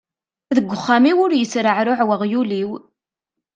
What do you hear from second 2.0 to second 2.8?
uɣyul-iw!